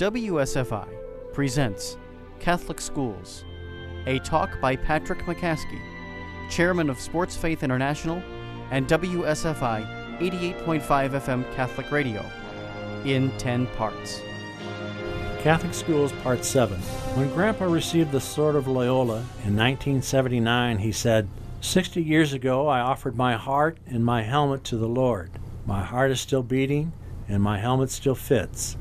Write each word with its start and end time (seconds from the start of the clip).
WSFI 0.00 0.88
presents 1.34 1.98
Catholic 2.38 2.80
Schools, 2.80 3.44
a 4.06 4.18
talk 4.20 4.58
by 4.58 4.74
Patrick 4.74 5.18
McCaskey, 5.24 5.78
chairman 6.48 6.88
of 6.88 6.98
Sports 6.98 7.36
Faith 7.36 7.62
International 7.62 8.22
and 8.70 8.88
WSFI 8.88 10.18
88.5 10.18 11.10
FM 11.10 11.54
Catholic 11.54 11.90
Radio, 11.92 12.24
in 13.04 13.30
10 13.36 13.66
parts. 13.76 14.22
Catholic 15.40 15.74
Schools, 15.74 16.12
Part 16.22 16.46
7. 16.46 16.78
When 16.78 17.28
Grandpa 17.34 17.66
received 17.66 18.10
the 18.10 18.22
Sword 18.22 18.56
of 18.56 18.66
Loyola 18.66 19.18
in 19.44 19.54
1979, 19.54 20.78
he 20.78 20.92
said, 20.92 21.28
60 21.60 22.02
years 22.02 22.32
ago, 22.32 22.68
I 22.68 22.80
offered 22.80 23.18
my 23.18 23.34
heart 23.36 23.76
and 23.86 24.02
my 24.02 24.22
helmet 24.22 24.64
to 24.64 24.78
the 24.78 24.88
Lord. 24.88 25.30
My 25.66 25.84
heart 25.84 26.10
is 26.10 26.22
still 26.22 26.42
beating, 26.42 26.94
and 27.28 27.42
my 27.42 27.58
helmet 27.58 27.90
still 27.90 28.14
fits. 28.14 28.78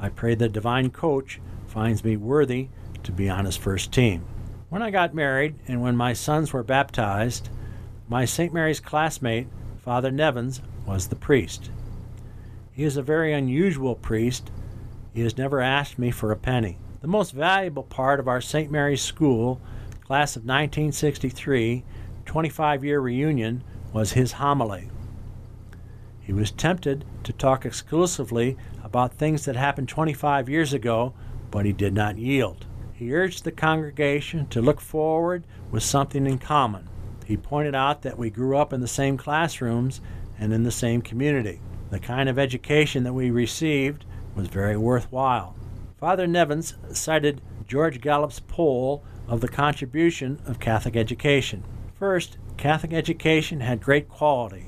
I 0.00 0.08
pray 0.08 0.34
the 0.34 0.48
divine 0.48 0.90
coach 0.90 1.40
finds 1.66 2.02
me 2.02 2.16
worthy 2.16 2.68
to 3.02 3.12
be 3.12 3.28
on 3.28 3.44
his 3.44 3.56
first 3.56 3.92
team. 3.92 4.24
When 4.70 4.82
I 4.82 4.90
got 4.90 5.14
married 5.14 5.56
and 5.68 5.82
when 5.82 5.96
my 5.96 6.14
sons 6.14 6.52
were 6.52 6.62
baptized, 6.62 7.50
my 8.08 8.24
St. 8.24 8.52
Mary's 8.52 8.80
classmate, 8.80 9.48
Father 9.78 10.10
Nevins, 10.10 10.62
was 10.86 11.08
the 11.08 11.16
priest. 11.16 11.70
He 12.72 12.84
is 12.84 12.96
a 12.96 13.02
very 13.02 13.32
unusual 13.32 13.94
priest. 13.94 14.50
He 15.12 15.20
has 15.20 15.36
never 15.36 15.60
asked 15.60 15.98
me 15.98 16.10
for 16.10 16.32
a 16.32 16.36
penny. 16.36 16.78
The 17.02 17.08
most 17.08 17.32
valuable 17.32 17.82
part 17.82 18.20
of 18.20 18.28
our 18.28 18.40
St. 18.40 18.70
Mary's 18.70 19.02
School, 19.02 19.60
class 20.04 20.34
of 20.34 20.42
1963, 20.42 21.84
25 22.24 22.84
year 22.84 23.00
reunion, 23.00 23.62
was 23.92 24.12
his 24.12 24.32
homily. 24.32 24.90
He 26.20 26.32
was 26.32 26.52
tempted 26.52 27.04
to 27.24 27.32
talk 27.32 27.66
exclusively 27.66 28.56
about 28.90 29.14
things 29.14 29.44
that 29.44 29.54
happened 29.54 29.88
25 29.88 30.48
years 30.48 30.72
ago, 30.72 31.14
but 31.52 31.64
he 31.64 31.72
did 31.72 31.94
not 31.94 32.18
yield. 32.18 32.66
He 32.92 33.14
urged 33.14 33.44
the 33.44 33.52
congregation 33.52 34.48
to 34.48 34.60
look 34.60 34.80
forward 34.80 35.46
with 35.70 35.84
something 35.84 36.26
in 36.26 36.38
common. 36.38 36.88
He 37.24 37.36
pointed 37.36 37.76
out 37.76 38.02
that 38.02 38.18
we 38.18 38.30
grew 38.30 38.56
up 38.56 38.72
in 38.72 38.80
the 38.80 38.88
same 38.88 39.16
classrooms 39.16 40.00
and 40.40 40.52
in 40.52 40.64
the 40.64 40.72
same 40.72 41.02
community. 41.02 41.60
The 41.90 42.00
kind 42.00 42.28
of 42.28 42.36
education 42.36 43.04
that 43.04 43.12
we 43.12 43.30
received 43.30 44.06
was 44.34 44.48
very 44.48 44.76
worthwhile. 44.76 45.54
Father 45.96 46.26
Nevins 46.26 46.74
cited 46.92 47.40
George 47.68 48.00
Gallup's 48.00 48.40
poll 48.40 49.04
of 49.28 49.40
the 49.40 49.48
contribution 49.48 50.40
of 50.46 50.58
Catholic 50.58 50.96
education. 50.96 51.62
First, 51.94 52.38
Catholic 52.56 52.92
education 52.92 53.60
had 53.60 53.80
great 53.80 54.08
quality. 54.08 54.66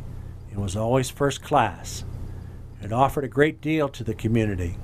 It 0.52 0.58
was 0.58 0.76
always 0.76 1.10
first 1.10 1.42
class. 1.42 2.04
It 2.82 2.92
offered 2.92 3.24
a 3.24 3.28
great 3.28 3.60
deal 3.60 3.88
to 3.88 4.02
the 4.02 4.14
community. 4.14 4.76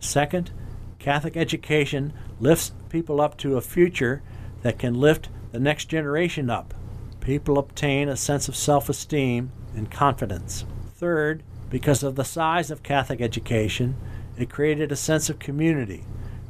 Second, 0.00 0.50
Catholic 0.98 1.36
education 1.36 2.12
lifts 2.40 2.72
people 2.88 3.20
up 3.20 3.36
to 3.38 3.56
a 3.56 3.60
future 3.60 4.22
that 4.62 4.78
can 4.78 4.94
lift 4.94 5.28
the 5.52 5.60
next 5.60 5.84
generation 5.86 6.50
up. 6.50 6.74
People 7.20 7.58
obtain 7.58 8.08
a 8.08 8.16
sense 8.16 8.48
of 8.48 8.56
self 8.56 8.88
esteem 8.88 9.52
and 9.74 9.90
confidence. 9.90 10.64
Third, 10.94 11.42
because 11.70 12.02
of 12.02 12.16
the 12.16 12.24
size 12.24 12.70
of 12.70 12.82
Catholic 12.82 13.20
education, 13.20 13.96
it 14.36 14.50
created 14.50 14.90
a 14.90 14.96
sense 14.96 15.30
of 15.30 15.38
community, 15.38 16.04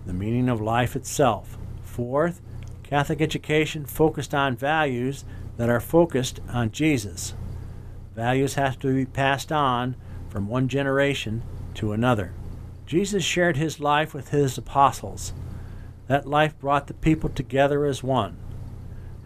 the 0.06 0.12
meaning 0.12 0.48
of 0.48 0.60
life 0.60 0.96
itself. 0.96 1.58
Fourth, 1.82 2.40
Catholic 2.82 3.20
education 3.20 3.84
focused 3.84 4.34
on 4.34 4.56
values 4.56 5.24
that 5.56 5.68
are 5.68 5.80
focused 5.80 6.40
on 6.48 6.70
Jesus. 6.70 7.34
Values 8.14 8.54
have 8.54 8.78
to 8.80 8.94
be 8.94 9.06
passed 9.06 9.50
on 9.50 9.96
from 10.28 10.48
one 10.48 10.68
generation 10.68 11.42
to 11.74 11.92
another. 11.92 12.32
Jesus 12.86 13.24
shared 13.24 13.56
his 13.56 13.80
life 13.80 14.14
with 14.14 14.28
his 14.28 14.56
apostles. 14.56 15.32
That 16.06 16.26
life 16.26 16.58
brought 16.58 16.86
the 16.86 16.94
people 16.94 17.28
together 17.28 17.84
as 17.84 18.02
one. 18.02 18.36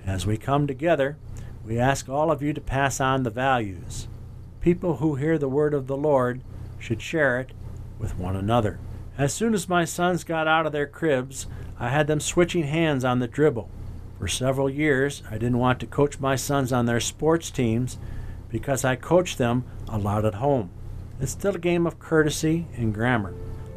As 0.06 0.27
we 0.27 0.37
come 0.37 0.67
together, 0.67 1.19
we 1.65 1.78
ask 1.78 2.09
all 2.09 2.31
of 2.31 2.43
you 2.43 2.53
to 2.55 2.61
pass 2.61 3.00
on 3.00 3.22
the 3.22 3.31
values. 3.31 4.09
People 4.61 4.97
who 4.97 5.15
hear 5.16 5.37
the 5.37 5.49
word 5.49 5.75
of 5.75 5.87
the 5.87 5.97
Lord 5.97 6.43
should 6.78 7.03
share 7.03 7.38
it 7.38 7.53
with 7.99 8.19
one 8.19 8.34
another. 8.34 8.78
As 9.19 9.34
soon 9.34 9.53
as 9.53 9.69
my 9.69 9.84
sons 9.84 10.25
got 10.25 10.49
out 10.49 10.65
of 10.65 10.72
their 10.72 10.87
cribs, 10.87 11.47
I 11.78 11.91
had 11.91 12.06
them 12.06 12.21
switching 12.21 12.65
hands 12.65 13.05
on 13.05 13.19
the 13.19 13.28
dribble. 13.28 13.69
For 14.19 14.28
several 14.28 14.71
years, 14.71 15.22
I 15.31 15.34
didn't 15.34 15.59
want 15.59 15.81
to 15.81 15.87
coach 15.87 16.19
my 16.19 16.37
sons 16.37 16.72
on 16.72 16.87
their 16.87 17.00
sports 17.00 17.50
teams 17.50 17.99
because 18.49 18.84
I 18.84 18.97
coached 18.97 19.38
them 19.38 19.65
a 19.88 19.99
lot 19.99 20.25
at 20.25 20.34
home. 20.34 20.71
It's 21.20 21.32
still 21.32 21.54
a 21.54 21.58
game 21.58 21.86
of 21.86 21.98
courtesy 21.98 22.66
and 22.76 22.94
grammar. 22.94 23.34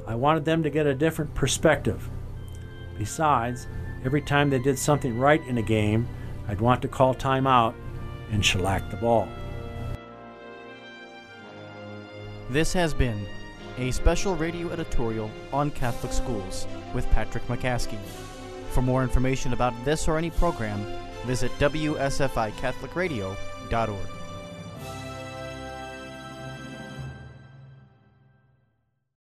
I 0.07 0.15
wanted 0.15 0.45
them 0.45 0.63
to 0.63 0.69
get 0.69 0.85
a 0.85 0.95
different 0.95 1.35
perspective. 1.35 2.09
Besides, 2.97 3.67
every 4.05 4.21
time 4.21 4.49
they 4.49 4.59
did 4.59 4.79
something 4.79 5.17
right 5.17 5.45
in 5.47 5.57
a 5.57 5.61
game, 5.61 6.07
I'd 6.47 6.61
want 6.61 6.81
to 6.83 6.87
call 6.87 7.13
time 7.13 7.45
out 7.45 7.75
and 8.31 8.45
shellac 8.45 8.89
the 8.89 8.95
ball. 8.97 9.27
This 12.49 12.73
has 12.73 12.93
been 12.93 13.25
a 13.77 13.91
special 13.91 14.35
radio 14.35 14.69
editorial 14.69 15.31
on 15.51 15.71
Catholic 15.71 16.13
schools 16.13 16.67
with 16.93 17.09
Patrick 17.11 17.45
McCaskey. 17.47 17.99
For 18.71 18.81
more 18.81 19.03
information 19.03 19.51
about 19.53 19.73
this 19.83 20.07
or 20.07 20.17
any 20.17 20.29
program, 20.29 20.81
visit 21.25 21.51
WSFICatholicRadio.org. 21.59 24.22